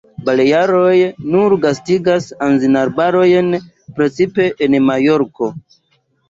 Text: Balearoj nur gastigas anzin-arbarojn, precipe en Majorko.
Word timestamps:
Balearoj 0.27 0.93
nur 1.33 1.55
gastigas 1.65 2.29
anzin-arbarojn, 2.47 3.51
precipe 4.01 4.49
en 4.69 4.79
Majorko. 4.89 5.53